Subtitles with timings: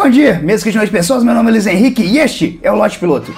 [0.00, 2.70] Bom dia, mesmo que de noite pessoas, meu nome é Luiz Henrique e este é
[2.70, 3.34] o Lote Piloto.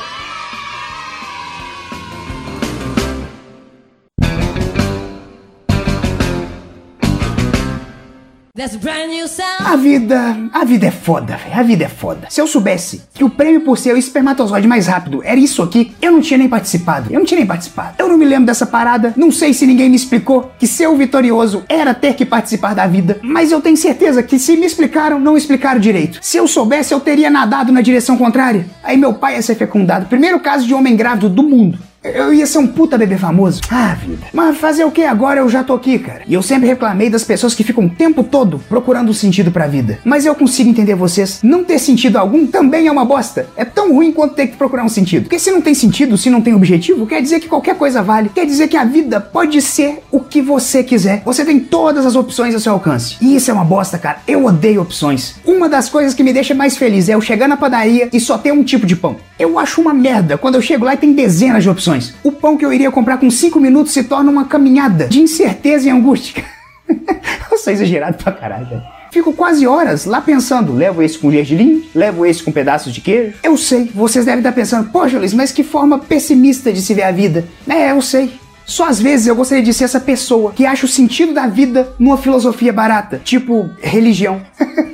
[9.64, 11.58] A vida, a vida é foda, véio.
[11.58, 12.26] a vida é foda.
[12.28, 15.94] Se eu soubesse que o prêmio por ser o espermatozoide mais rápido era isso aqui,
[16.02, 17.10] eu não tinha nem participado.
[17.10, 17.94] Eu não tinha nem participado.
[17.98, 20.96] Eu não me lembro dessa parada, não sei se ninguém me explicou que ser o
[20.96, 25.18] vitorioso era ter que participar da vida, mas eu tenho certeza que se me explicaram,
[25.18, 26.18] não explicaram direito.
[26.20, 28.66] Se eu soubesse, eu teria nadado na direção contrária.
[28.82, 30.04] Aí meu pai ia ser fecundado.
[30.04, 31.78] Primeiro caso de homem grávido do mundo.
[32.02, 33.60] Eu ia ser um puta bebê famoso.
[33.70, 34.26] Ah, vida.
[34.32, 35.40] Mas fazer o que agora?
[35.40, 36.22] Eu já tô aqui, cara.
[36.26, 39.66] E eu sempre reclamei das pessoas que ficam o tempo todo procurando um sentido pra
[39.66, 39.98] vida.
[40.02, 41.40] Mas eu consigo entender vocês.
[41.42, 43.46] Não ter sentido algum também é uma bosta.
[43.54, 45.24] É tão ruim quanto ter que procurar um sentido.
[45.24, 48.30] Porque se não tem sentido, se não tem objetivo, quer dizer que qualquer coisa vale.
[48.30, 51.22] Quer dizer que a vida pode ser o que você quiser.
[51.24, 53.16] Você tem todas as opções ao seu alcance.
[53.20, 54.20] E isso é uma bosta, cara.
[54.26, 55.34] Eu odeio opções.
[55.44, 58.38] Uma das coisas que me deixa mais feliz é eu chegar na padaria e só
[58.38, 59.16] ter um tipo de pão.
[59.38, 62.14] Eu acho uma merda quando eu chego lá e tem dezenas de opções.
[62.22, 65.88] O pão que eu iria comprar com 5 minutos se torna uma caminhada de incerteza
[65.88, 66.44] e angústia.
[67.50, 68.80] eu sou exagerado pra caralho.
[69.10, 73.34] Fico quase horas lá pensando, levo esse com gergelim, levo esse com pedaços de queijo.
[73.42, 77.02] Eu sei, vocês devem estar pensando, poxa Luiz, mas que forma pessimista de se ver
[77.02, 77.44] a vida.
[77.68, 78.39] É, eu sei.
[78.64, 81.92] Só às vezes eu gostaria de ser essa pessoa que acha o sentido da vida
[81.98, 84.40] numa filosofia barata, tipo religião.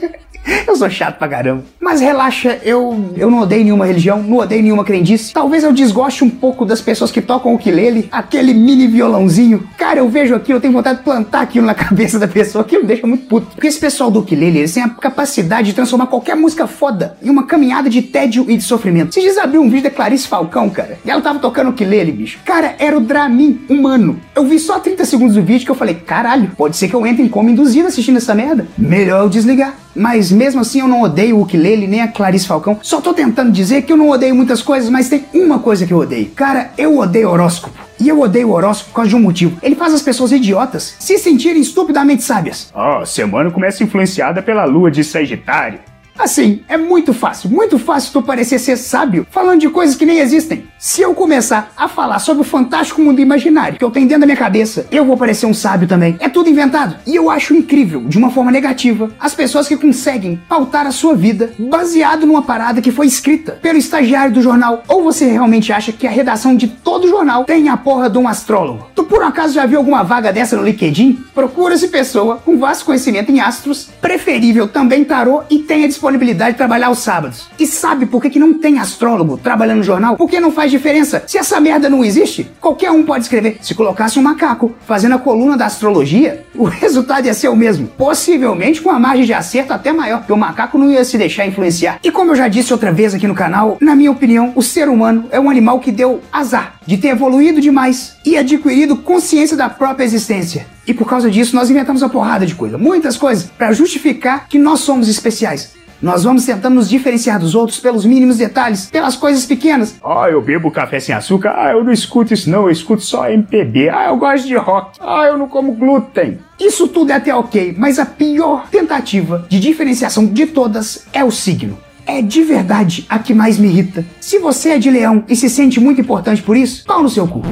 [0.67, 1.65] Eu sou chato pra caramba.
[1.81, 5.33] Mas relaxa, eu, eu não odeio nenhuma religião, não odeio nenhuma crendice.
[5.33, 9.69] Talvez eu desgoste um pouco das pessoas que tocam o ukulele, aquele mini violãozinho.
[9.79, 12.83] Cara, eu vejo aquilo, eu tenho vontade de plantar aquilo na cabeça da pessoa, aquilo
[12.83, 13.47] me deixa muito puto.
[13.55, 17.31] Porque esse pessoal do ukulele, eles têm a capacidade de transformar qualquer música foda em
[17.31, 19.15] uma caminhada de tédio e de sofrimento.
[19.15, 22.41] Vocês já abriu um vídeo da Clarice Falcão, cara, e ela tava tocando ukulele, bicho.
[22.45, 24.19] Cara, era o Dramin humano.
[24.35, 27.07] Eu vi só 30 segundos do vídeo que eu falei, caralho, pode ser que eu
[27.07, 28.67] entre em coma induzido assistindo essa merda.
[28.77, 29.86] Melhor eu desligar.
[29.97, 32.79] Mas mesmo assim eu não odeio o ukulele nem a Clarice Falcão.
[32.83, 35.93] Só tô tentando dizer que eu não odeio muitas coisas, mas tem uma coisa que
[35.93, 36.31] eu odeio.
[36.37, 37.87] Cara, eu odeio horóscopo.
[37.99, 39.59] E eu odeio horóscopo por causa de um motivo.
[39.63, 42.71] Ele faz as pessoas idiotas se sentirem estupidamente sábias.
[42.75, 45.81] Ó, oh, semana começa influenciada pela lua de Sagitário.
[46.19, 50.19] Assim, é muito fácil, muito fácil tu parecer ser sábio falando de coisas que nem
[50.19, 50.65] existem.
[50.79, 54.27] Se eu começar a falar sobre o fantástico mundo imaginário que eu tenho dentro da
[54.27, 56.17] minha cabeça, eu vou parecer um sábio também.
[56.19, 56.97] É tudo inventado.
[57.07, 61.15] E eu acho incrível, de uma forma negativa, as pessoas que conseguem pautar a sua
[61.15, 64.83] vida baseado numa parada que foi escrita pelo estagiário do jornal.
[64.89, 68.27] Ou você realmente acha que a redação de todo jornal tem a porra de um
[68.27, 68.89] astrólogo?
[68.95, 71.25] Tu por acaso já viu alguma vaga dessa no LinkedIn?
[71.35, 76.57] Procura-se pessoa com vasto conhecimento em astros, preferível também tarô e tenha disponível disponibilidade de
[76.57, 77.49] trabalhar aos sábados.
[77.59, 80.17] E sabe por que, que não tem astrólogo trabalhando no jornal?
[80.17, 81.25] Porque não faz diferença.
[81.27, 83.59] Se essa merda não existe, qualquer um pode escrever.
[83.61, 87.89] Se colocasse um macaco fazendo a coluna da astrologia, o resultado ia ser o mesmo.
[87.89, 91.47] Possivelmente com uma margem de acerto até maior, porque o macaco não ia se deixar
[91.47, 91.99] influenciar.
[92.03, 94.89] E como eu já disse outra vez aqui no canal, na minha opinião, o ser
[94.89, 99.69] humano é um animal que deu azar de ter evoluído demais e adquirido consciência da
[99.69, 100.67] própria existência.
[100.87, 104.57] E por causa disso, nós inventamos uma porrada de coisa, muitas coisas, para justificar que
[104.57, 105.75] nós somos especiais.
[106.01, 109.97] Nós vamos tentando nos diferenciar dos outros pelos mínimos detalhes, pelas coisas pequenas.
[110.05, 111.55] Ah, eu bebo café sem açúcar.
[111.57, 113.89] Ah, eu não escuto isso não, eu escuto só MPB.
[113.89, 114.99] Ah, eu gosto de rock.
[115.01, 116.39] Ah, eu não como glúten.
[116.61, 121.31] Isso tudo é até ok, mas a pior tentativa de diferenciação de todas é o
[121.31, 121.79] signo.
[122.07, 124.05] É de verdade a que mais me irrita.
[124.21, 127.27] Se você é de leão e se sente muito importante por isso, pau no seu
[127.27, 127.43] cu.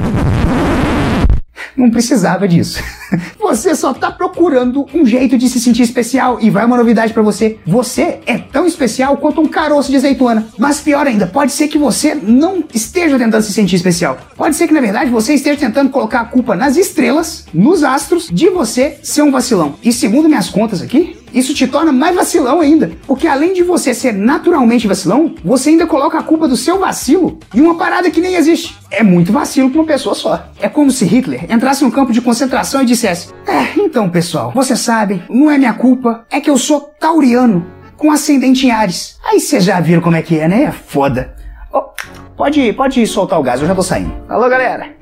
[1.75, 2.81] Não precisava disso.
[3.39, 7.21] Você só tá procurando um jeito de se sentir especial e vai uma novidade para
[7.21, 7.57] você.
[7.65, 10.47] Você é tão especial quanto um caroço de azeitona.
[10.57, 14.17] Mas pior ainda, pode ser que você não esteja tentando se sentir especial.
[14.35, 18.29] Pode ser que na verdade você esteja tentando colocar a culpa nas estrelas, nos astros,
[18.31, 19.75] de você ser um vacilão.
[19.83, 22.91] E segundo minhas contas aqui, isso te torna mais vacilão ainda.
[23.05, 27.37] Porque além de você ser naturalmente vacilão, você ainda coloca a culpa do seu vacilo
[27.53, 28.77] em uma parada que nem existe.
[28.89, 30.47] É muito vacilo pra uma pessoa só.
[30.61, 34.79] É como se Hitler entrasse no campo de concentração e dissesse: É, então pessoal, vocês
[34.79, 37.65] sabem, não é minha culpa, é que eu sou tauriano,
[37.97, 39.19] com ascendente em Ares.
[39.25, 40.63] Aí vocês já viram como é que é, né?
[40.63, 41.35] É foda.
[41.71, 41.83] Oh,
[42.35, 44.13] pode, pode soltar o gás, eu já tô saindo.
[44.29, 44.95] Alô, galera.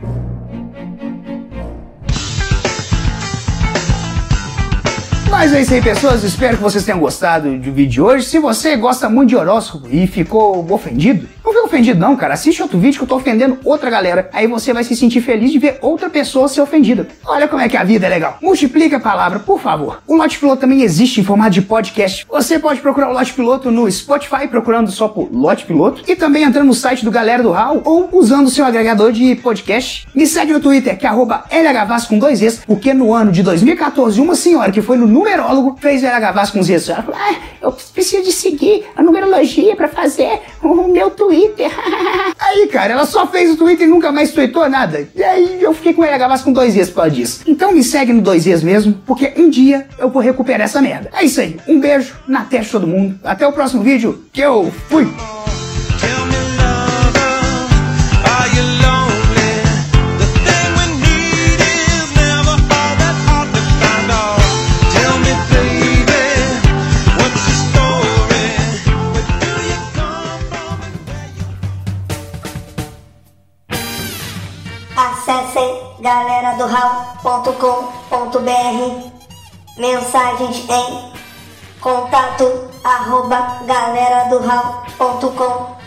[5.29, 6.23] Mas é isso aí, pessoas.
[6.23, 8.25] Espero que vocês tenham gostado do vídeo de hoje.
[8.27, 12.33] Se você gosta muito de horóscopo e ficou ofendido, não fica ofendido não, cara.
[12.33, 14.29] Assiste outro vídeo que eu tô ofendendo outra galera.
[14.33, 17.07] Aí você vai se sentir feliz de ver outra pessoa ser ofendida.
[17.25, 18.37] Olha como é que a vida é legal.
[18.41, 20.01] Multiplica a palavra, por favor.
[20.07, 22.25] O Lote Piloto também existe em formato de podcast.
[22.29, 26.01] Você pode procurar o Lote Piloto no Spotify, procurando só por Lote Piloto.
[26.07, 29.35] E também entrando no site do Galera do Hall ou usando o seu agregador de
[29.35, 30.07] podcast.
[30.13, 33.43] Me segue no Twitter, que é arroba LHVAS com dois Es, porque no ano de
[33.43, 36.89] 2014, uma senhora que foi no numerólogo fez LH Vasconcelos.
[36.89, 41.71] Ela falou, ah, eu preciso de seguir a numerologia para fazer o meu Twitter.
[42.37, 45.07] aí, cara, ela só fez o Twitter e nunca mais tweetou nada.
[45.15, 47.41] E aí eu fiquei com ela Gavassi com dois dias por causa disso.
[47.47, 51.09] Então me segue no dois dias mesmo, porque um dia eu vou recuperar essa merda.
[51.13, 51.57] É isso aí.
[51.67, 53.19] Um beijo na testa de todo mundo.
[53.23, 55.07] Até o próximo vídeo, que eu fui!
[76.63, 78.39] Galera do Raul.com.br
[79.77, 81.11] mensagens em
[81.79, 85.83] contato arroba galera do Raul.com.br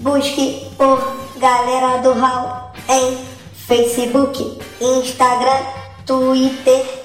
[0.00, 2.48] busque por galera do Raul
[2.88, 3.18] em
[3.66, 5.62] Facebook, Instagram,
[6.06, 6.97] Twitter